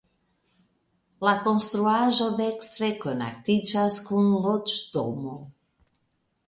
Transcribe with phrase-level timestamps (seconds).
[1.27, 5.41] La konstruaĵo dekstre kontaktiĝas kun loĝdomo.